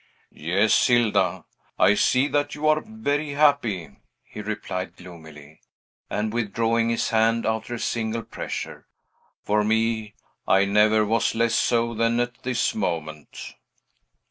[0.33, 1.45] "Yes, Hilda,
[1.77, 5.61] I see that you are very happy," he replied gloomily,
[6.09, 8.87] and withdrawing his hand after a single pressure.
[9.43, 10.15] "For me,
[10.47, 13.53] I never was less so than at this moment."